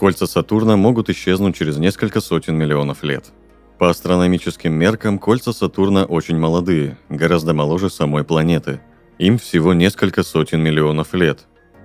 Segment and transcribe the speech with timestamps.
[0.00, 3.32] Кольца Сатурна могут исчезнуть через несколько сотен миллионов лет.
[3.78, 8.80] По астрономическим меркам кольца Сатурна очень молодые, гораздо моложе самой планеты.
[9.18, 11.40] Им всего несколько сотен миллионов лет.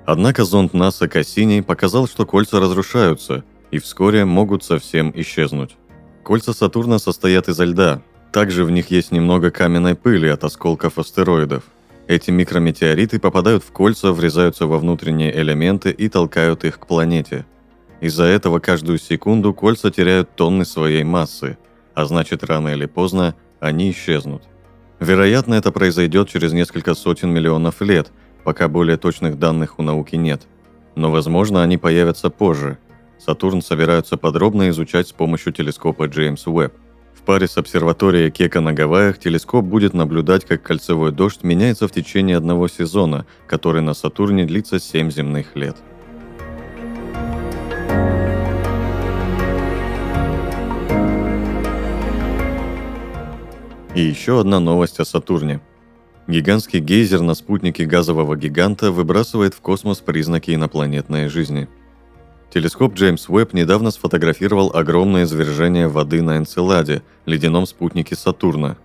[0.06, 5.76] Однако зонд НАСА Кассини показал, что кольца разрушаются и вскоре могут совсем исчезнуть.
[6.24, 8.02] Кольца Сатурна состоят из льда.
[8.32, 11.64] Также в них есть немного каменной пыли от осколков астероидов.
[12.08, 17.46] Эти микрометеориты попадают в кольца, врезаются во внутренние элементы и толкают их к планете–
[18.06, 21.58] из-за этого каждую секунду кольца теряют тонны своей массы,
[21.96, 24.44] а значит рано или поздно они исчезнут.
[25.00, 28.12] Вероятно, это произойдет через несколько сотен миллионов лет,
[28.44, 30.44] пока более точных данных у науки нет.
[30.94, 32.78] Но возможно они появятся позже.
[33.18, 36.76] Сатурн собираются подробно изучать с помощью телескопа Джеймс Уэбб.
[37.16, 41.92] В паре с обсерваторией Кека на Гавайях телескоп будет наблюдать, как кольцевой дождь меняется в
[41.92, 45.78] течение одного сезона, который на Сатурне длится 7 земных лет.
[53.96, 55.62] И еще одна новость о Сатурне.
[56.28, 61.70] Гигантский гейзер на спутнике газового гиганта выбрасывает в космос признаки инопланетной жизни.
[62.54, 68.76] Телескоп Джеймс Уэбб недавно сфотографировал огромное извержение воды на Энцеладе, ледяном спутнике Сатурна.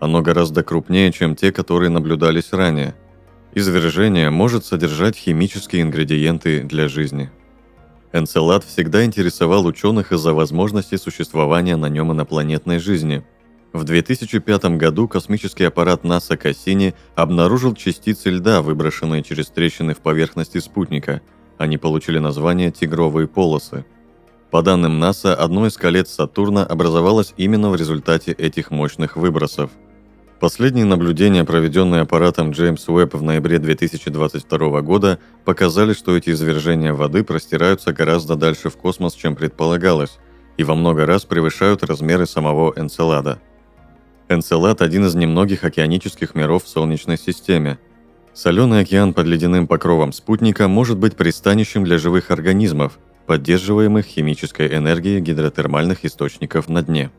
[0.00, 2.96] Оно гораздо крупнее, чем те, которые наблюдались ранее.
[3.54, 7.30] Извержение может содержать химические ингредиенты для жизни.
[8.12, 13.24] Энцелад всегда интересовал ученых из-за возможности существования на нем инопланетной жизни–
[13.72, 20.58] в 2005 году космический аппарат НАСА Кассини обнаружил частицы льда, выброшенные через трещины в поверхности
[20.58, 21.20] спутника.
[21.58, 23.84] Они получили название «тигровые полосы».
[24.50, 29.70] По данным НАСА, одно из колец Сатурна образовалось именно в результате этих мощных выбросов.
[30.40, 37.22] Последние наблюдения, проведенные аппаратом Джеймс Уэбб в ноябре 2022 года, показали, что эти извержения воды
[37.22, 40.18] простираются гораздо дальше в космос, чем предполагалось,
[40.56, 43.42] и во много раз превышают размеры самого Энцелада–
[44.30, 47.78] Энцелад– один из немногих океанических миров в Солнечной системе.
[48.34, 55.20] Соленый океан под ледяным покровом спутника может быть пристанищем для живых организмов, поддерживаемых химической энергией
[55.20, 57.10] гидротермальных источников на дне.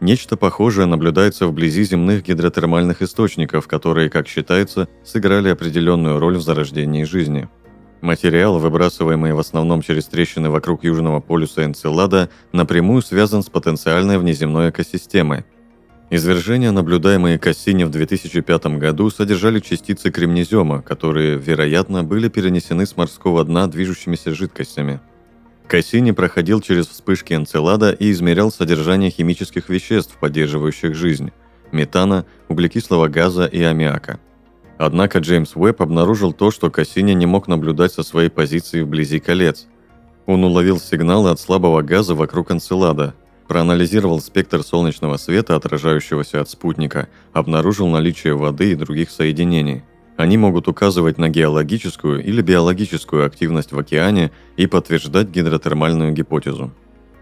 [0.00, 7.04] Нечто похожее наблюдается вблизи земных гидротермальных источников, которые, как считается, сыграли определенную роль в зарождении
[7.04, 7.50] жизни.
[8.00, 14.70] Материал, выбрасываемый в основном через трещины вокруг Южного полюса Энцелада, напрямую связан с потенциальной внеземной
[14.70, 15.44] экосистемой–
[16.12, 23.44] Извержения, наблюдаемые Кассини в 2005 году, содержали частицы кремнезема, которые, вероятно, были перенесены с морского
[23.44, 25.00] дна движущимися жидкостями.
[25.68, 31.30] Кассини проходил через вспышки энцелада и измерял содержание химических веществ, поддерживающих жизнь–
[31.72, 34.18] метана, углекислого газа и аммиака.
[34.78, 39.68] Однако Джеймс Уэбб обнаружил то, что Кассини не мог наблюдать со своей позиции вблизи колец.
[40.26, 43.14] Он уловил сигналы от слабого газа вокруг энцелада,
[43.50, 49.82] проанализировал спектр солнечного света, отражающегося от спутника, обнаружил наличие воды и других соединений.
[50.16, 56.70] Они могут указывать на геологическую или биологическую активность в океане и подтверждать гидротермальную гипотезу.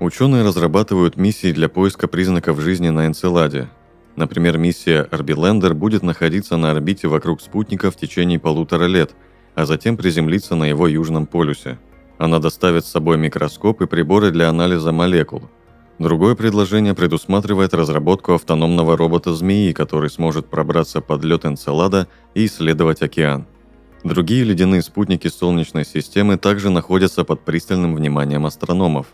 [0.01, 3.71] Ученые разрабатывают миссии для поиска признаков жизни на Энцеладе.
[4.15, 9.13] Например, миссия Арбилендер будет находиться на орбите вокруг спутника в течение полутора лет,
[9.55, 11.79] а затем приземлиться на его южном полюсе.
[12.19, 15.45] Она доставит с собой микроскоп и приборы для анализа молекул–
[15.99, 23.47] Другое предложение предусматривает разработку автономного робота-змеи, который сможет пробраться под лед Энцелада и исследовать океан.
[24.05, 29.09] Другие ледяные спутники Солнечной системы также находятся под пристальным вниманием астрономов.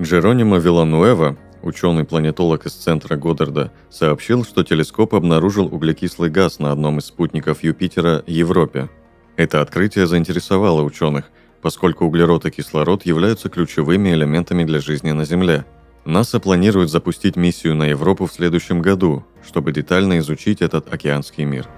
[0.00, 7.04] Джеронимо Вилануэва, ученый-планетолог из центра Годдарда, сообщил, что телескоп обнаружил углекислый газ на одном из
[7.04, 8.88] спутников Юпитера Европе.
[9.36, 11.30] Это открытие заинтересовало ученых,
[11.60, 15.66] поскольку углерод и кислород являются ключевыми элементами для жизни на Земле–
[16.04, 21.68] НАСА планирует запустить миссию на Европу в следующем году, чтобы детально изучить этот океанский мир.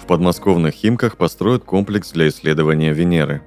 [0.00, 3.42] В подмосковных Химках построят комплекс для исследования Венеры.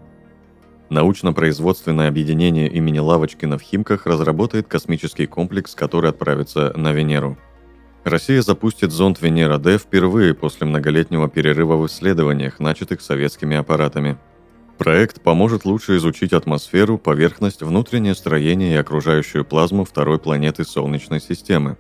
[0.90, 7.40] Научно-производственное объединение имени Лавочкина в Химках разработает космический комплекс, который отправится на Венеру.
[8.04, 14.18] Россия запустит зонд Венера-Д впервые после многолетнего перерыва в исследованиях, начатых советскими аппаратами.
[14.78, 21.78] Проект поможет лучше изучить атмосферу, поверхность, внутреннее строение и окружающую плазму второй планеты Солнечной системы.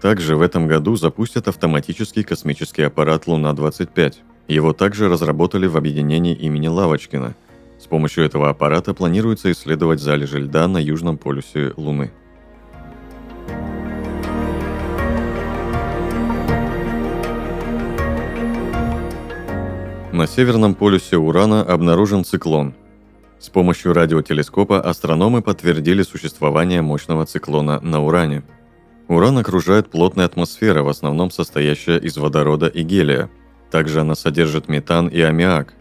[0.00, 4.16] Также в этом году запустят автоматический космический аппарат Луна-25.
[4.48, 7.34] Его также разработали в объединении имени Лавочкина.
[7.78, 12.12] С помощью этого аппарата планируется исследовать залежи льда на южном полюсе Луны.
[20.14, 22.74] На северном полюсе Урана обнаружен циклон.
[23.40, 28.44] С помощью радиотелескопа астрономы подтвердили существование мощного циклона на Уране.
[29.08, 33.28] Уран окружает плотная атмосфера, в основном состоящая из водорода и гелия.
[33.72, 35.74] Также она содержит метан и аммиак.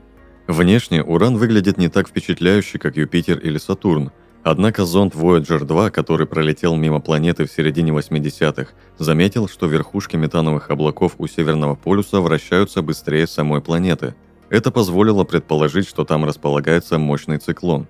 [0.48, 4.12] Внешне Уран выглядит не так впечатляюще, как Юпитер или Сатурн–
[4.44, 10.70] Однако зонд Voyager 2, который пролетел мимо планеты в середине 80-х, заметил, что верхушки метановых
[10.70, 14.16] облаков у Северного полюса вращаются быстрее самой планеты.
[14.54, 17.88] Это позволило предположить, что там располагается мощный циклон.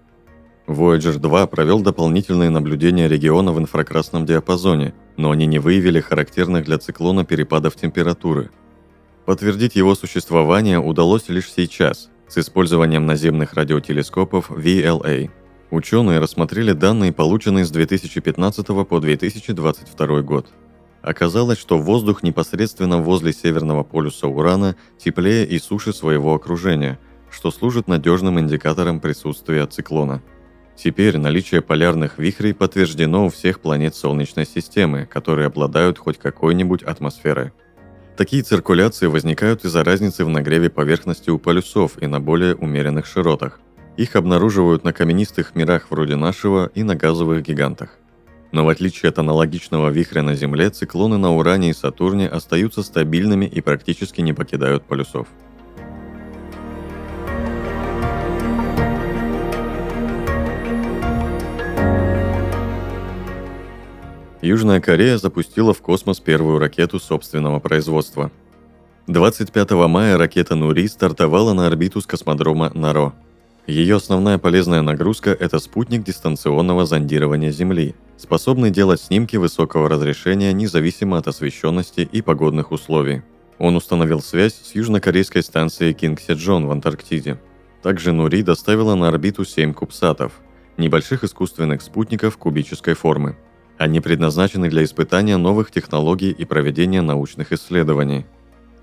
[0.66, 6.78] Voyager 2 провел дополнительные наблюдения региона в инфракрасном диапазоне, но они не выявили характерных для
[6.78, 8.50] циклона перепадов температуры.
[9.26, 15.30] Подтвердить его существование удалось лишь сейчас, с использованием наземных радиотелескопов VLA–
[15.74, 20.46] Ученые рассмотрели данные, полученные с 2015 по 2022 год.
[21.04, 26.98] Оказалось, что воздух непосредственно возле северного полюса Урана теплее и суше своего окружения,
[27.30, 30.24] что служит надежным индикатором присутствия циклона.
[30.76, 37.52] Теперь наличие полярных вихрей подтверждено у всех планет Солнечной системы, которые обладают хоть какой-нибудь атмосферой.
[38.18, 43.60] Такие циркуляции возникают из-за разницы в нагреве поверхности у полюсов и на более умеренных широтах–
[43.98, 48.00] их обнаруживают на каменистых мирах вроде нашего и на газовых гигантах.
[48.54, 53.46] Но в отличие от аналогичного вихря на Земле, циклоны на Уране и Сатурне остаются стабильными
[53.46, 55.28] и практически не покидают полюсов.
[64.44, 68.32] Южная Корея запустила в космос первую ракету собственного производства.
[69.08, 73.14] 25 мая ракета Нури стартовала на орбиту с космодрома Наро–
[73.68, 81.18] ее основная полезная нагрузка– это спутник дистанционного зондирования Земли, способный делать снимки высокого разрешения независимо
[81.18, 83.22] от освещенности и погодных условий.
[83.60, 87.40] Он установил связь с южнокорейской станцией Кинг Седжон в Антарктиде.
[87.82, 90.34] Также Нури доставила на орбиту 7 кубсатов–
[90.78, 93.38] небольших искусственных спутников кубической формы.
[93.78, 98.26] Они предназначены для испытания новых технологий и проведения научных исследований–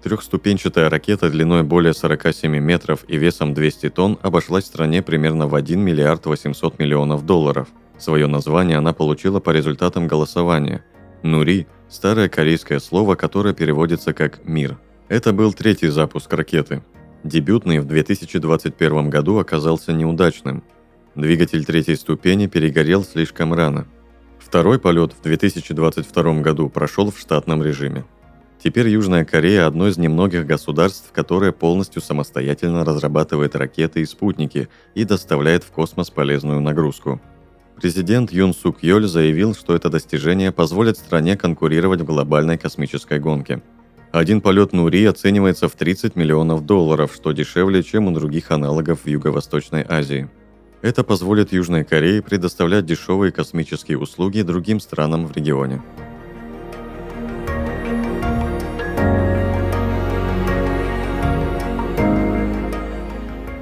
[0.02, 5.78] Трехступенчатая ракета длиной более 47 метров и весом 200 тонн обошлась стране примерно в 1
[5.78, 7.68] миллиард 800 миллионов долларов.
[8.00, 10.82] Свое название она получила по результатам голосования.
[11.22, 14.78] Нури– старое корейское слово, которое переводится как «мир».
[15.08, 16.82] Это был третий запуск ракеты.
[17.24, 20.64] Дебютный в 2021 году оказался неудачным.
[21.14, 23.86] Двигатель третьей ступени перегорел слишком рано.
[24.38, 28.06] Второй полет в 2022 году прошел в штатном режиме.
[28.62, 35.04] Теперь Южная Корея– одно из немногих государств, которое полностью самостоятельно разрабатывает ракеты и спутники и
[35.04, 37.20] доставляет в космос полезную нагрузку.
[37.80, 43.62] Президент Юн Сук Йоль заявил, что это достижение позволит стране конкурировать в глобальной космической гонке.
[44.12, 49.08] Один полет Нури оценивается в 30 миллионов долларов, что дешевле, чем у других аналогов в
[49.08, 50.28] Юго-Восточной Азии.
[50.82, 55.80] Это позволит Южной Корее предоставлять дешевые космические услуги другим странам в регионе.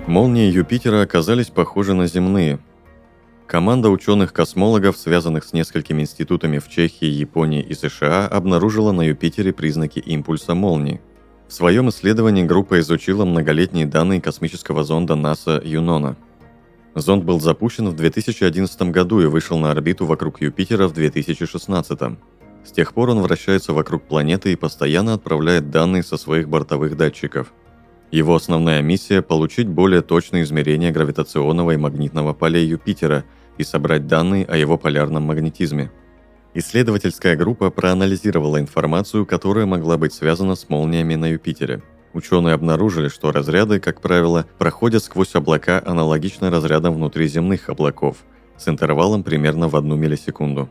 [0.09, 2.59] Молнии Юпитера оказались похожи на земные.
[3.49, 10.01] Команда ученых-космологов, связанных с несколькими институтами в Чехии, Японии и США, обнаружила на Юпитере признаки
[10.01, 11.01] импульса молнии.
[11.49, 16.19] В своем исследовании группа изучила многолетние данные космического зонда НАСА Юнона.
[16.95, 22.01] Зонд был запущен в 2011 году и вышел на орбиту вокруг Юпитера в 2016.
[22.67, 27.55] С тех пор он вращается вокруг планеты и постоянно отправляет данные со своих бортовых датчиков–
[28.11, 33.25] его основная миссия– получить более точные измерения гравитационного и магнитного полей Юпитера
[33.59, 35.91] и собрать данные о его полярном магнетизме.
[36.55, 41.83] Исследовательская группа проанализировала информацию, которая могла быть связана с молниями на Юпитере.
[42.15, 48.17] Ученые обнаружили, что разряды, как правило, проходят сквозь облака аналогично разрядам внутриземных облаков,
[48.57, 50.71] с интервалом примерно в одну миллисекунду.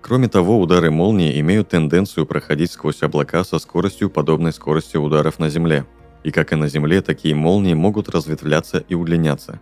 [0.00, 5.48] Кроме того, удары молнии имеют тенденцию проходить сквозь облака со скоростью, подобной скорости ударов на
[5.48, 5.84] Земле–
[6.24, 9.60] и как и на Земле, такие молнии могут разветвляться и удлиняться.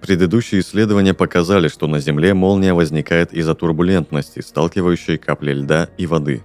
[0.00, 6.42] Предыдущие исследования показали, что на Земле молния возникает из-за турбулентности, сталкивающей капли льда и воды.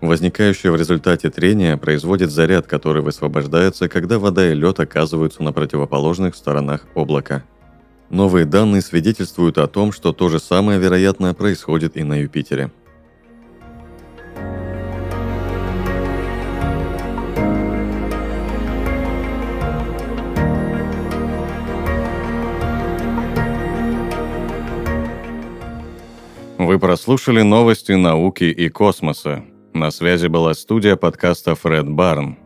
[0.00, 6.34] Возникающее в результате трения производит заряд, который высвобождается, когда вода и лед оказываются на противоположных
[6.34, 7.44] сторонах облака.
[8.10, 12.70] Новые данные свидетельствуют о том, что то же самое, вероятно, происходит и на Юпитере.
[26.80, 29.42] Прослушали новости науки и космоса.
[29.72, 32.36] На связи была студия подкаста Фред Барн.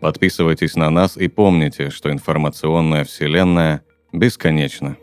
[0.00, 3.82] Подписывайтесь на нас и помните, что информационная вселенная
[4.12, 4.96] бесконечна.